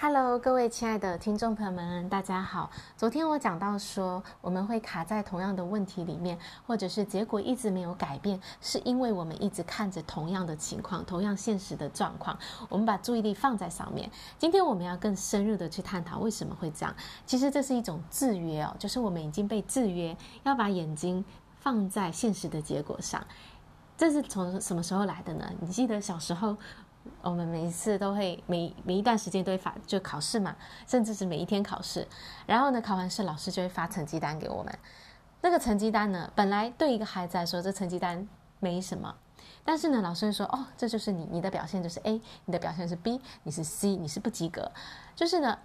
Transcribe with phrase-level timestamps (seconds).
[0.00, 2.70] Hello，各位亲爱的听众朋友们，大家好。
[2.96, 12.38] 昨天我讲到说，我们会卡在同样的问题里面，或者是结果一直没有改变，是因为我们一直看着同样的情况，同样现实的状况，
[12.68, 14.08] 我们把注意力放在上面。
[14.38, 16.94] 今天我们要更深入的去探讨为什么会这样。
[17.26, 21.24] 其实这是一种制约哦，就是我们已经被制约，要把眼睛
[21.58, 23.20] 放在现实的结果上。
[23.96, 25.50] 这是从什么时候来的呢？
[25.58, 26.56] 你记得小时候？
[27.22, 30.56] 我们每一次都会每每一段时间都会发就考试嘛，
[30.86, 32.06] 甚至是每一天考试。
[32.46, 34.78] 然后呢，考完试老师就会发成绩单给我们。
[35.40, 38.26] 那个成绩单呢，本来对一个孩子来说，这成绩单
[38.60, 39.14] 没什么。
[39.64, 44.70] 但是呢，老师会说：“哦，这就是你，你的表现就是 A，你的表现是 B，你是 C，你是不及格。”
[45.14, 45.58] 就是呢，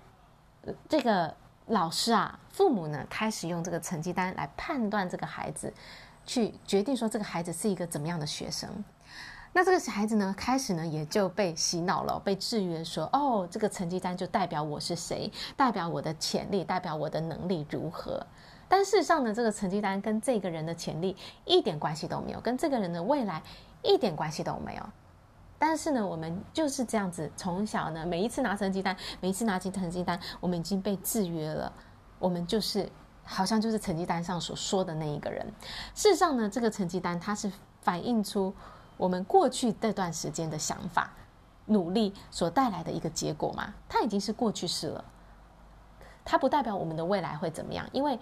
[0.90, 1.34] 这个
[1.68, 5.74] 老师啊，父母呢，开始用这个成绩单来判断这个孩子，
[6.26, 8.70] 去决定说这个孩子是一个怎么样的学生。
[9.56, 18.26] 那这个小孩子呢，开始呢也就被洗脑了，被制约说，哦，这个成绩单就代表我是谁，代表我的潜力，代表我的能力如何。
[18.68, 23.44] 但事实上呢，这个成绩单跟这个人的潜力一点关系都没有，跟这个人的未来
[23.84, 24.84] 一点关系都没有。
[25.60, 31.72] 但是呢，我们就是这样子，从小呢，每一次拿成绩单，每一次拿起成绩单，我们已经被制约了，
[32.18, 32.90] 我们就是
[33.24, 35.46] 好像就是成绩单上所说的那一个人。
[35.94, 38.52] 事实上呢，这个成绩单它是反映出。
[38.98, 41.12] 我们过去这段时间的想法、
[41.66, 45.04] 努力所带来的一个结果嘛，它已经是过去式了。
[46.26, 48.18] 它不代表我们的未来会怎么样，因为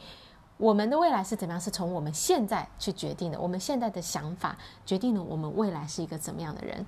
[0.58, 3.39] 我们的未来是怎么样，是从我们现在去决定的。
[3.39, 6.85] 我们现在的想法决定了我们未来是一个怎么样的人。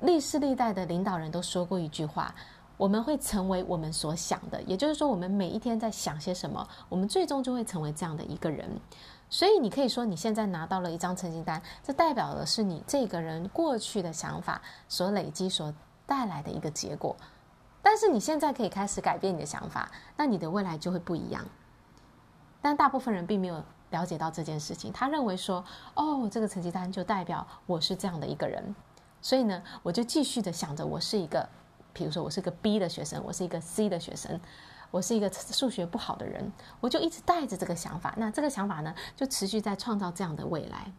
[0.00, 2.34] 历世历代的领导人都说过一句话：
[2.80, 4.62] 我们会成为我们所想的。
[4.62, 8.66] 也就是说，我们每一天在想些什么，我们最终就会成为这样的一个人。
[9.28, 15.70] 所以你可以说，你现在拿到了一张成绩单，这代表的是你这个人过去的想法所累积所
[16.06, 17.14] 带来的一个结果。
[17.82, 21.44] 但是你现在可以开始改变你的想法，那你的未来就会不一样。
[22.62, 25.62] 但大部分人并没有了解到这件事情，他认为说，
[25.96, 28.74] 哦，这个成绩单就代表我是这样的一个人，
[29.20, 31.46] 所以呢，我就继续的想着，我是一个，
[31.92, 34.40] 比如说我是个 B 的学生，我是一个 C 的学生。
[34.92, 38.12] 我是一个数学不好的人，我就一直带着这个想法。
[38.16, 40.92] 那这个想法呢，就持续在创造这样的未来。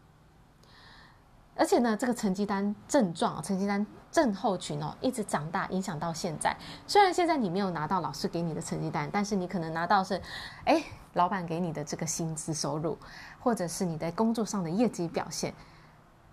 [1.57, 6.55] 而且呢，这个成绩单症状、成绩单症候群哦，一直长大，影响到现在。
[6.87, 10.21] 虽然现在你没有拿到老师给你的成绩单，但是你可能拿到是，
[10.63, 10.81] 哎，
[11.15, 12.97] 老板给你的这个薪资收入，
[13.41, 15.53] 或者是你在工作上的业绩表现。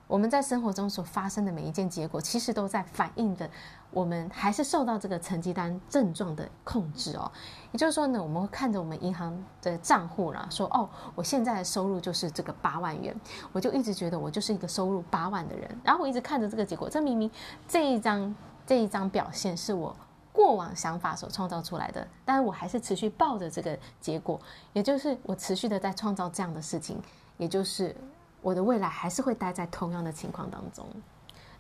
[0.09, 3.49] 我们在生活中所发生的每一件结果，其实都在反映的，
[3.91, 7.31] 我们还是受到这个成绩单症状的控制哦。
[7.73, 13.15] 也就是说呢，我们会看着我们银行的账户啦，说哦，我现在的收入就是这个八万元，
[13.53, 17.31] 我就一直觉得我就是一个收入八万的人，然后我一直看着这个结果，这明明
[17.69, 18.35] 这一张
[18.67, 19.95] 这一张表现是我
[20.33, 24.41] 过往想法所创造出来的，但是我还是持续抱着这个结果，
[24.73, 26.99] 也就是我持续的在创造这样的事情，
[27.37, 27.95] 也就是。
[28.41, 30.87] 我的未来还是会待在同样的情况当中，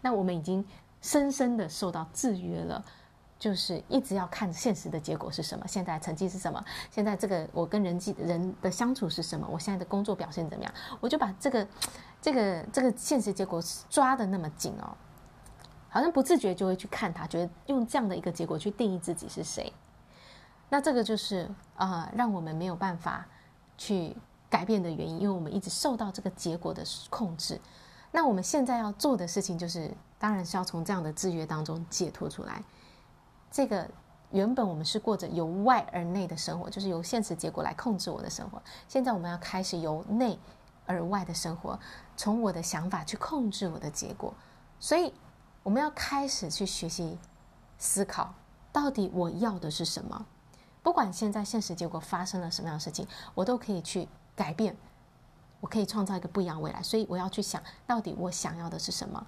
[0.01, 0.65] 那我们已经
[1.01, 2.85] 深深的受到制约了，
[3.39, 11.67] 就是一直要看现实的结果是什么，现在成绩是什么，现在这个我跟人际人的相处是什么，我现在的工作表现怎么样，我就把这个
[12.23, 13.61] 这个这个现实结果
[13.91, 14.97] 抓得那么紧哦，
[15.89, 19.73] 好像不自觉就会去看它，觉得用这样的一个结果去定义自己是谁，
[20.69, 23.27] 那这个就是啊、让我们没有办法
[23.77, 24.17] 去。
[24.51, 27.61] 改变的原因，因为我们一直受到这个结果的控制。
[28.11, 32.63] 那我们现在要做的事情，就是当然是要从这样的制约当中解脱出来。
[33.51, 33.87] 这个
[34.31, 38.63] 原本我们是过着由外而内的生活，就是由现实结果来控制我的生活。
[38.89, 40.39] 现在我们要开始由内
[40.87, 41.79] 而外的生活，
[42.17, 44.33] 从我的想法去控制我的结果。
[44.81, 45.13] 所以
[45.63, 47.19] 我们要开始去学习
[47.77, 48.33] 思考，
[48.73, 50.25] 到底我要的是什么？
[50.83, 54.09] 不管现在现实结果发生了什么样的事情，我都可以去。
[54.39, 54.77] 改变，
[55.59, 59.27] 我可以创造一个不一样的未来，所以我要去想到底我想要的是什么。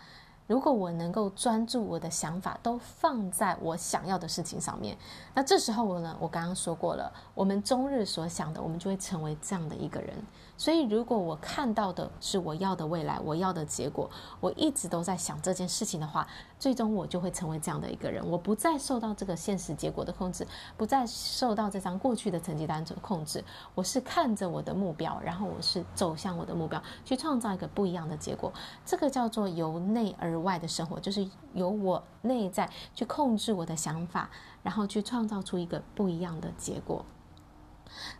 [0.51, 4.99] 如果我能够专注我的想法都放在我想要的事情上面，
[5.33, 10.13] 那这时候我呢，我刚刚说过了，我们终日所想的，我们就会成为这样的一个人。
[10.57, 14.11] 所以，如果我看到的是我要的未来，我要的结果，
[14.41, 16.27] 我一直都在想这件事情的话，
[16.59, 18.29] 最终我就会成为这样的一个人。
[18.29, 20.47] 我不再受到这个现实结果的控制，
[20.77, 23.43] 不再受到这张过去的成绩单的控制。
[23.75, 28.53] 我是看着我的目标，然后我是走向我的目标，去创造一个不一样的结果。
[28.85, 34.29] 这个叫做由内而外的生活，就是由我内在去控制我的想法，
[34.63, 37.05] 然后去创造出一个不一样的结果。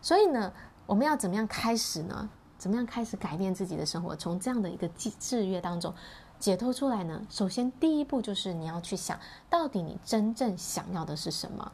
[0.01, 0.53] 所以呢，
[0.85, 2.29] 我们要怎么样开始呢？
[2.57, 4.15] 怎么样开始改变自己的生活？
[4.15, 5.93] 从这样的一个制制约当中，
[6.39, 7.25] 解脱出来呢？
[7.29, 9.19] 首先第一步就是你要去想
[9.49, 11.71] 到底你真正想要的是什么。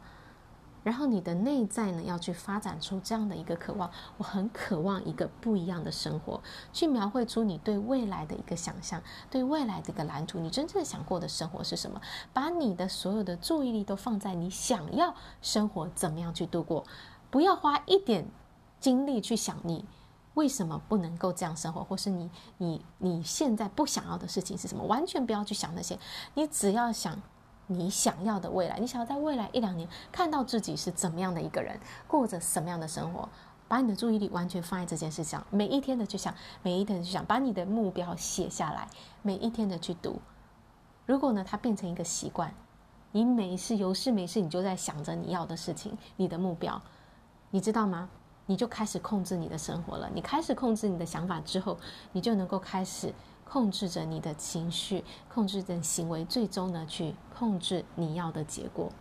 [0.84, 6.40] 然后你的内在呢，要去发展出这样的一个渴望，我很渴望一个不一样的生活，
[6.72, 12.00] 去描绘出你对未来的一个想象，对未来的一个蓝图，你真正想过的生活是什么？
[12.32, 16.84] 把你的所有的注意力都放在你想要生活怎么样去度过，
[17.30, 18.26] 不要花一点
[18.80, 19.84] 精力去想你
[20.34, 25.98] 为什么不能够这样生活，或是你你你现在不想要的事情是什么，完全不要去想那些，
[26.34, 27.20] 你只要想。
[27.70, 33.28] 你想要的未来，你想要在未来一两年看到自己是怎么样的一个人，过着什么样的生活，
[33.68, 38.88] 把你的注意力完全放在这件事上，每一天的去想，每一天的去想，把你的目标写下来，
[39.20, 40.18] 每一天的去读。
[41.04, 42.52] 如果呢，它变成一个习惯，
[43.12, 46.80] 你没事有事没事，你就在想着你要的事情，你的目标，
[47.50, 48.08] 你知道吗？
[48.46, 50.08] 你就开始控制你的生活了。
[50.14, 51.76] 你开始控制你的想法之后，
[52.12, 53.12] 你就能够开始。
[53.48, 58.92] 控制着你的情绪，控制着行为，最终呢，去控制你要的结果。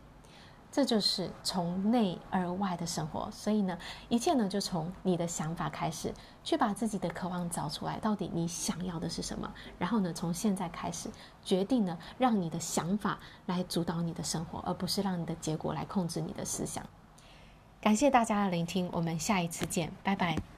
[0.69, 3.29] 这就是从内而外的生活。
[3.31, 3.77] 所以呢，
[4.09, 6.13] 一切呢，就从你的想法开始，
[6.43, 9.51] 去把自己的渴望找出来，到底你想要的是什么。
[9.79, 11.09] 然后呢，从现在开始，
[11.43, 13.17] 决定呢，让你的想法
[13.47, 16.85] 来主导你的生活，而不是让你的结果来控制你的思想。
[17.81, 20.56] 感谢大家的聆听，我们下一次见，拜拜。